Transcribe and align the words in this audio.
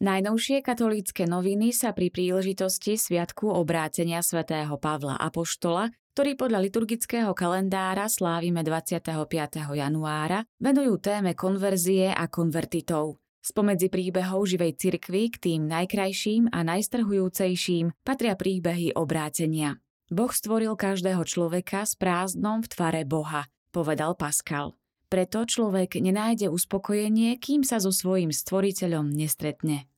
Najnovšie 0.00 0.64
katolícke 0.64 1.28
noviny 1.28 1.76
sa 1.76 1.92
pri 1.92 2.08
príležitosti 2.08 2.96
Sviatku 2.96 3.52
obrátenia 3.52 4.24
svätého 4.24 4.80
Pavla 4.80 5.20
Apoštola, 5.20 5.92
ktorý 6.16 6.40
podľa 6.40 6.64
liturgického 6.64 7.36
kalendára 7.36 8.08
slávime 8.08 8.64
25. 8.64 9.20
januára, 9.76 10.48
venujú 10.56 11.04
téme 11.04 11.36
konverzie 11.36 12.16
a 12.16 12.32
konvertitov. 12.32 13.20
Spomedzi 13.44 13.92
príbehov 13.92 14.48
živej 14.48 14.80
cirkvy 14.80 15.36
k 15.36 15.36
tým 15.36 15.68
najkrajším 15.68 16.48
a 16.48 16.64
najstrhujúcejším 16.64 17.92
patria 18.00 18.40
príbehy 18.40 18.96
obrátenia. 18.96 19.84
Boh 20.08 20.32
stvoril 20.32 20.80
každého 20.80 21.28
človeka 21.28 21.84
s 21.84 22.00
prázdnom 22.00 22.64
v 22.64 22.72
tvare 22.72 23.04
Boha, 23.04 23.52
povedal 23.68 24.16
Pascal. 24.16 24.80
Preto 25.10 25.42
človek 25.42 25.98
nenájde 26.00 26.48
uspokojenie, 26.48 27.36
kým 27.36 27.66
sa 27.66 27.82
so 27.82 27.90
svojím 27.90 28.30
stvoriteľom 28.30 29.10
nestretne. 29.10 29.89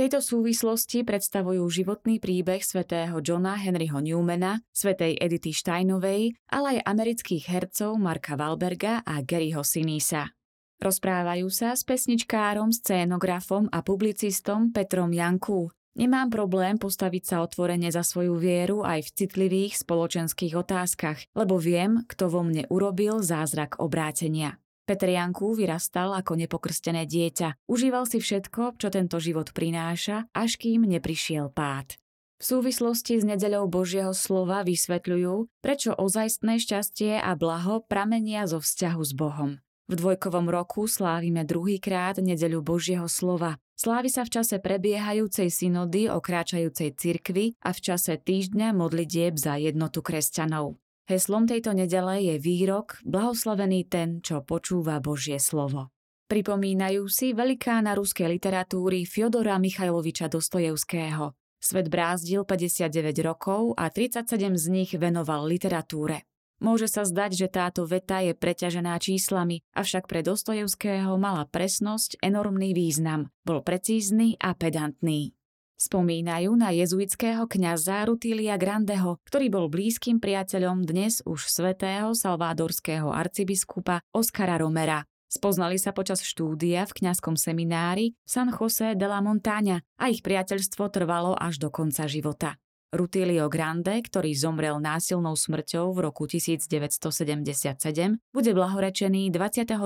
Tejto 0.00 0.24
súvislosti 0.24 1.04
predstavujú 1.04 1.60
životný 1.68 2.24
príbeh 2.24 2.64
svätého 2.64 3.20
Johna 3.20 3.52
Henryho 3.60 4.00
Newmana, 4.00 4.64
svätej 4.72 5.20
Edity 5.20 5.52
Steinovej, 5.52 6.32
ale 6.48 6.80
aj 6.80 6.88
amerických 6.88 7.44
hercov 7.44 8.00
Marka 8.00 8.32
Valberga 8.32 9.04
a 9.04 9.20
Garyho 9.20 9.60
Sinisa. 9.60 10.32
Rozprávajú 10.80 11.52
sa 11.52 11.76
s 11.76 11.84
pesničkárom, 11.84 12.72
scénografom 12.72 13.68
a 13.68 13.84
publicistom 13.84 14.72
Petrom 14.72 15.12
Janku. 15.12 15.68
Nemám 16.00 16.32
problém 16.32 16.80
postaviť 16.80 17.22
sa 17.28 17.36
otvorene 17.44 17.92
za 17.92 18.00
svoju 18.00 18.40
vieru 18.40 18.80
aj 18.80 19.04
v 19.04 19.12
citlivých 19.20 19.84
spoločenských 19.84 20.56
otázkach, 20.56 21.28
lebo 21.36 21.60
viem, 21.60 22.08
kto 22.08 22.32
vo 22.32 22.40
mne 22.40 22.64
urobil 22.72 23.20
zázrak 23.20 23.76
obrátenia. 23.76 24.56
Peter 24.90 25.06
Janku 25.06 25.54
vyrastal 25.54 26.10
ako 26.18 26.34
nepokrstené 26.34 27.06
dieťa. 27.06 27.70
Užíval 27.70 28.10
si 28.10 28.18
všetko, 28.18 28.74
čo 28.74 28.90
tento 28.90 29.22
život 29.22 29.54
prináša, 29.54 30.26
až 30.34 30.58
kým 30.58 30.82
neprišiel 30.82 31.54
pád. 31.54 31.94
V 32.42 32.44
súvislosti 32.58 33.22
s 33.22 33.24
nedeľou 33.28 33.70
Božieho 33.70 34.10
slova 34.10 34.66
vysvetľujú, 34.66 35.62
prečo 35.62 35.94
ozajstné 35.94 36.58
šťastie 36.58 37.22
a 37.22 37.38
blaho 37.38 37.86
pramenia 37.86 38.50
zo 38.50 38.58
vzťahu 38.58 39.02
s 39.06 39.12
Bohom. 39.14 39.62
V 39.86 39.94
dvojkovom 39.94 40.50
roku 40.50 40.90
slávime 40.90 41.46
druhýkrát 41.46 42.18
nedeľu 42.18 42.58
Božieho 42.58 43.06
slova. 43.06 43.62
Slávi 43.78 44.10
sa 44.10 44.26
v 44.26 44.42
čase 44.42 44.58
prebiehajúcej 44.58 45.54
synody 45.54 46.10
o 46.10 46.18
kráčajúcej 46.18 46.98
cirkvi 46.98 47.54
a 47.62 47.70
v 47.70 47.78
čase 47.78 48.18
týždňa 48.18 48.74
modlitieb 48.74 49.38
za 49.38 49.54
jednotu 49.54 50.02
kresťanov. 50.02 50.82
Heslom 51.10 51.42
tejto 51.42 51.74
nedele 51.74 52.22
je 52.22 52.34
výrok 52.38 53.02
Blahoslavený 53.02 53.90
ten, 53.90 54.22
čo 54.22 54.46
počúva 54.46 55.02
Božie 55.02 55.42
slovo. 55.42 55.90
Pripomínajú 56.30 57.10
si 57.10 57.34
velikána 57.34 57.98
ruskej 57.98 58.30
literatúry 58.30 59.02
Fyodora 59.02 59.58
Michajloviča 59.58 60.30
Dostojevského. 60.30 61.34
Svet 61.58 61.90
brázdil 61.90 62.46
59 62.46 63.26
rokov 63.26 63.74
a 63.74 63.90
37 63.90 64.38
z 64.54 64.66
nich 64.70 64.90
venoval 64.94 65.50
literatúre. 65.50 66.30
Môže 66.62 66.86
sa 66.86 67.02
zdať, 67.02 67.34
že 67.34 67.48
táto 67.50 67.90
veta 67.90 68.22
je 68.22 68.30
preťažená 68.30 68.94
číslami, 69.02 69.66
avšak 69.74 70.06
pre 70.06 70.22
Dostojevského 70.22 71.10
mala 71.18 71.42
presnosť 71.50 72.22
enormný 72.22 72.70
význam. 72.70 73.34
Bol 73.42 73.66
precízny 73.66 74.38
a 74.38 74.54
pedantný. 74.54 75.34
Spomínajú 75.80 76.60
na 76.60 76.76
jezuitského 76.76 77.48
kňaza 77.48 78.04
Rutília 78.04 78.60
Grandeho, 78.60 79.16
ktorý 79.24 79.48
bol 79.48 79.72
blízkym 79.72 80.20
priateľom 80.20 80.84
dnes 80.84 81.24
už 81.24 81.48
svetého 81.48 82.12
salvádorského 82.12 83.08
arcibiskupa 83.08 84.04
Oskara 84.12 84.60
Romera. 84.60 85.08
Spoznali 85.32 85.80
sa 85.80 85.96
počas 85.96 86.20
štúdia 86.20 86.84
v 86.84 87.00
kňazskom 87.00 87.40
seminári 87.40 88.12
San 88.28 88.52
José 88.52 88.92
de 88.92 89.08
la 89.08 89.24
Montaña 89.24 89.80
a 89.96 90.12
ich 90.12 90.20
priateľstvo 90.20 90.92
trvalo 90.92 91.32
až 91.32 91.56
do 91.56 91.72
konca 91.72 92.04
života. 92.04 92.60
Rutilio 92.92 93.48
Grande, 93.48 94.04
ktorý 94.04 94.36
zomrel 94.36 94.76
násilnou 94.84 95.32
smrťou 95.32 95.96
v 95.96 95.98
roku 96.12 96.28
1977, 96.28 98.20
bude 98.36 98.50
blahorečený 98.52 99.32
22. 99.32 99.80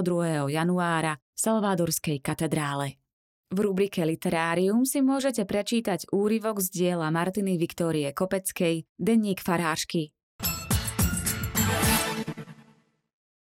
januára 0.51 1.23
v 1.23 1.39
Salvádorskej 1.39 2.19
katedrále. 2.19 3.04
V 3.53 3.59
rubrike 3.61 4.01
Literárium 4.07 4.89
si 4.89 5.05
môžete 5.05 5.45
prečítať 5.45 6.09
úryvok 6.15 6.63
z 6.65 6.69
diela 6.73 7.13
Martiny 7.13 7.61
Viktórie 7.61 8.15
Kopeckej 8.15 8.89
Denník 8.97 9.45
farášky. 9.45 10.15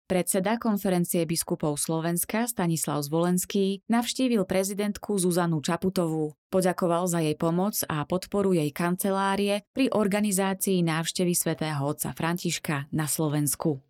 Predseda 0.08 0.56
konferencie 0.56 1.28
biskupov 1.28 1.76
Slovenska 1.76 2.48
Stanislav 2.48 3.04
Zvolenský 3.04 3.84
navštívil 3.92 4.48
prezidentku 4.48 5.20
Zuzanu 5.20 5.60
Čaputovú, 5.60 6.32
poďakoval 6.48 7.12
za 7.12 7.20
jej 7.20 7.36
pomoc 7.36 7.76
a 7.92 8.08
podporu 8.08 8.56
jej 8.56 8.72
kancelárie 8.72 9.68
pri 9.76 9.92
organizácii 9.92 10.80
návštevy 10.80 11.36
svätého 11.36 11.84
otca 11.84 12.16
Františka 12.16 12.88
na 12.96 13.04
Slovensku. 13.04 13.84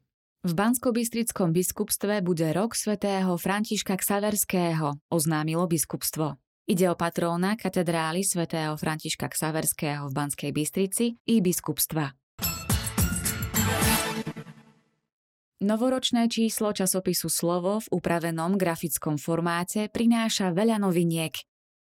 V 0.47 0.55
Banskobystrickom 0.55 1.51
biskupstve 1.51 2.23
bude 2.23 2.55
rok 2.55 2.71
svätého 2.71 3.35
Františka 3.35 3.99
Ksaverského, 3.99 4.95
oznámilo 5.11 5.67
biskupstvo. 5.67 6.39
Ide 6.63 6.87
o 6.87 6.95
patróna 6.95 7.59
katedrály 7.59 8.23
svätého 8.23 8.79
Františka 8.79 9.27
Ksaverského 9.27 10.07
v 10.07 10.13
Banskej 10.15 10.55
Bystrici 10.55 11.19
i 11.19 11.43
biskupstva. 11.43 12.15
Novoročné 15.67 16.31
číslo 16.31 16.71
časopisu 16.71 17.27
Slovo 17.27 17.83
v 17.83 17.99
upravenom 17.99 18.55
grafickom 18.55 19.19
formáte 19.19 19.91
prináša 19.91 20.55
veľa 20.55 20.79
noviniek. 20.79 21.35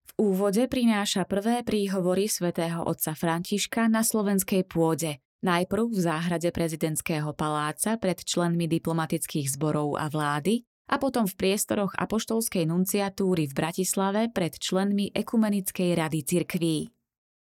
V 0.09 0.11
úvode 0.17 0.65
prináša 0.65 1.29
prvé 1.29 1.61
príhovory 1.61 2.25
svätého 2.25 2.81
otca 2.81 3.13
Františka 3.13 3.85
na 3.85 4.01
slovenskej 4.01 4.65
pôde– 4.65 5.21
Najprv 5.39 5.95
v 5.95 5.99
záhrade 6.03 6.51
prezidentského 6.51 7.31
paláca 7.31 7.95
pred 7.95 8.19
členmi 8.19 8.67
diplomatických 8.67 9.47
zborov 9.47 9.95
a 9.95 10.11
vlády 10.11 10.67
a 10.91 10.99
potom 10.99 11.23
v 11.23 11.37
priestoroch 11.39 11.95
apoštolskej 11.95 12.67
nunciatúry 12.67 13.47
v 13.47 13.53
Bratislave 13.55 14.21
pred 14.35 14.59
členmi 14.59 15.15
Ekumenickej 15.15 15.95
rady 15.95 16.19
cirkví. 16.27 16.77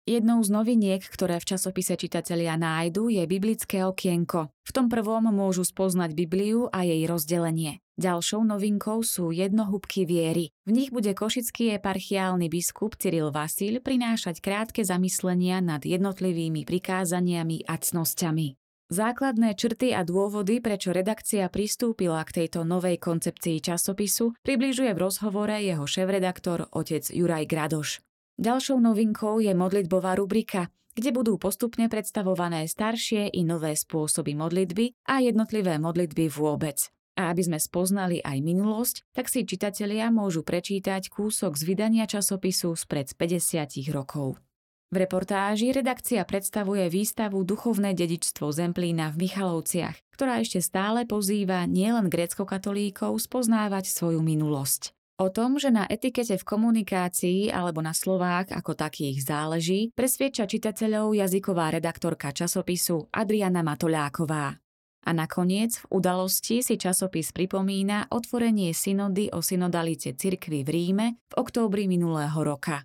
Jednou 0.10 0.42
z 0.42 0.50
noviniek, 0.50 0.98
ktoré 0.98 1.38
v 1.38 1.54
časopise 1.54 1.94
čitatelia 1.94 2.58
nájdu, 2.58 3.14
je 3.14 3.22
biblické 3.30 3.86
okienko. 3.86 4.50
V 4.66 4.72
tom 4.74 4.90
prvom 4.90 5.30
môžu 5.30 5.62
spoznať 5.62 6.18
Bibliu 6.18 6.66
a 6.74 6.82
jej 6.82 7.06
rozdelenie. 7.06 7.86
Ďalšou 8.02 8.42
novinkou 8.42 9.06
sú 9.06 9.30
jednohúbky 9.30 10.10
viery. 10.10 10.50
V 10.66 10.74
nich 10.74 10.90
bude 10.90 11.14
košický 11.14 11.78
eparchiálny 11.78 12.50
biskup 12.50 12.98
Cyril 12.98 13.30
Vasil 13.30 13.78
prinášať 13.78 14.42
krátke 14.42 14.82
zamyslenia 14.82 15.62
nad 15.62 15.86
jednotlivými 15.86 16.66
prikázaniami 16.66 17.70
a 17.70 17.78
cnosťami. 17.78 18.58
Základné 18.90 19.54
črty 19.54 19.94
a 19.94 20.02
dôvody, 20.02 20.66
prečo 20.66 20.92
redakcia 20.92 21.46
pristúpila 21.48 22.26
k 22.26 22.44
tejto 22.44 22.66
novej 22.66 22.98
koncepcii 22.98 23.62
časopisu, 23.62 24.34
približuje 24.42 24.98
v 24.98 25.00
rozhovore 25.00 25.62
jeho 25.62 25.86
šéf-redaktor 25.86 26.74
otec 26.74 27.06
Juraj 27.06 27.46
Gradoš. 27.46 28.02
Ďalšou 28.42 28.82
novinkou 28.82 29.38
je 29.38 29.54
modlitbová 29.54 30.18
rubrika, 30.18 30.74
kde 30.98 31.14
budú 31.14 31.38
postupne 31.38 31.86
predstavované 31.86 32.66
staršie 32.66 33.30
i 33.30 33.46
nové 33.46 33.78
spôsoby 33.78 34.34
modlitby 34.34 34.98
a 35.06 35.22
jednotlivé 35.22 35.78
modlitby 35.78 36.26
vôbec. 36.34 36.90
A 37.22 37.30
aby 37.30 37.46
sme 37.46 37.62
spoznali 37.62 38.18
aj 38.26 38.42
minulosť, 38.42 39.06
tak 39.14 39.30
si 39.30 39.46
čitatelia 39.46 40.10
môžu 40.10 40.42
prečítať 40.42 41.14
kúsok 41.14 41.54
z 41.54 41.70
vydania 41.70 42.10
časopisu 42.10 42.74
spred 42.74 43.14
50 43.14 43.94
rokov. 43.94 44.42
V 44.90 44.96
reportáži 44.98 45.70
redakcia 45.70 46.26
predstavuje 46.26 46.90
výstavu 46.90 47.46
Duchovné 47.46 47.94
dedičstvo 47.94 48.50
Zemplína 48.50 49.14
v 49.14 49.30
Michalovciach, 49.30 50.18
ktorá 50.18 50.42
ešte 50.42 50.66
stále 50.66 51.06
pozýva 51.06 51.70
nielen 51.70 52.10
grécko-katolíkov 52.10 53.22
spoznávať 53.22 53.86
svoju 53.86 54.26
minulosť. 54.26 54.98
O 55.22 55.30
tom, 55.30 55.62
že 55.62 55.70
na 55.70 55.86
etikete 55.86 56.34
v 56.34 56.42
komunikácii 56.42 57.54
alebo 57.54 57.78
na 57.86 57.94
slovách 57.94 58.50
ako 58.58 58.74
takých 58.74 59.22
záleží, 59.22 59.94
presvieča 59.94 60.50
čitateľov 60.50 61.14
jazyková 61.14 61.78
redaktorka 61.78 62.34
časopisu 62.34 63.06
Adriana 63.14 63.62
Matoľáková. 63.62 64.58
A 65.06 65.12
nakoniec 65.14 65.78
v 65.78 66.02
udalosti 66.02 66.66
si 66.66 66.74
časopis 66.74 67.30
pripomína 67.38 68.10
otvorenie 68.10 68.74
synody 68.74 69.30
o 69.30 69.46
synodalite 69.46 70.18
cirkvy 70.18 70.66
v 70.66 70.70
Ríme 70.74 71.08
v 71.30 71.34
októbri 71.38 71.86
minulého 71.86 72.42
roka. 72.42 72.82